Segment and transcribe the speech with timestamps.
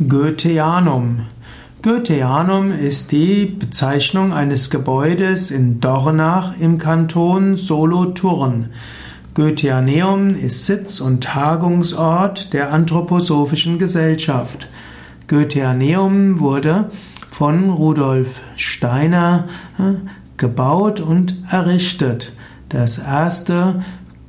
[0.00, 1.20] Goetheanum.
[1.82, 8.70] Goetheanum ist die Bezeichnung eines Gebäudes in Dornach im Kanton Solothurn.
[9.34, 14.66] Goetheaneum ist Sitz und Tagungsort der Anthroposophischen Gesellschaft.
[15.28, 16.90] Goetheaneum wurde
[17.30, 19.44] von Rudolf Steiner
[19.78, 19.94] äh,
[20.38, 22.32] gebaut und errichtet.
[22.68, 23.84] Das erste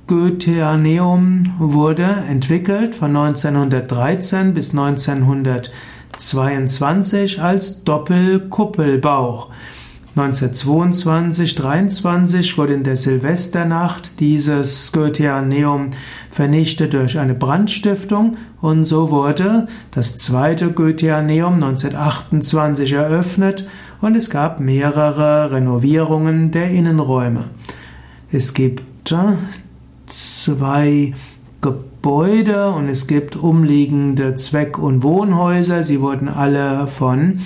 [0.07, 9.49] Goetheaneum wurde entwickelt von 1913 bis 1922 als Doppelkuppelbau.
[10.15, 15.89] 1922-23 wurde in der Silvesternacht dieses Goetheaneum
[16.29, 23.67] vernichtet durch eine Brandstiftung und so wurde das zweite Goetheaneum 1928 eröffnet
[24.01, 27.45] und es gab mehrere Renovierungen der Innenräume.
[28.31, 28.83] Es gibt
[30.45, 31.13] zwei
[31.61, 35.83] Gebäude und es gibt umliegende Zweck- und Wohnhäuser.
[35.83, 37.39] Sie wurden alle von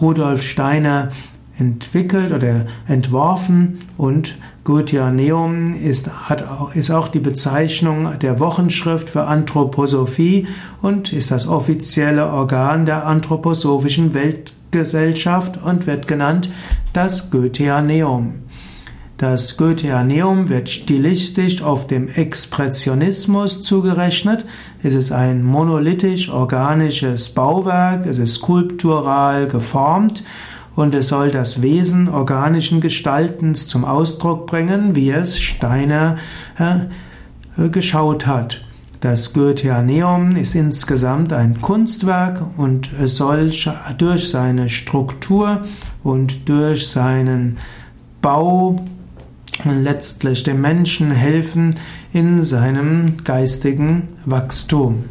[0.00, 1.10] Rudolf Steiner
[1.58, 10.46] entwickelt oder entworfen und Goetheaneum ist, hat, ist auch die Bezeichnung der Wochenschrift für Anthroposophie
[10.80, 16.50] und ist das offizielle Organ der Anthroposophischen Weltgesellschaft und wird genannt
[16.94, 18.47] das Goetheaneum.
[19.18, 24.44] Das Goetheaneum wird stilistisch auf dem Expressionismus zugerechnet.
[24.84, 30.22] Es ist ein monolithisch-organisches Bauwerk, es ist skulptural geformt
[30.76, 36.18] und es soll das Wesen organischen Gestaltens zum Ausdruck bringen, wie es Steiner
[36.56, 38.60] äh, geschaut hat.
[39.00, 43.50] Das Goetheaneum ist insgesamt ein Kunstwerk und es soll
[43.98, 45.64] durch seine Struktur
[46.04, 47.56] und durch seinen
[48.22, 48.76] Bau
[49.64, 51.76] letztlich dem Menschen helfen
[52.12, 55.04] in seinem geistigen Wachstum.